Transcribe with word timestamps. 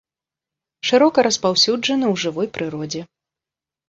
Шырока 0.89 1.23
распаўсюджаны 1.27 2.05
ў 2.13 2.21
жывой 2.23 2.47
прыродзе. 2.57 3.01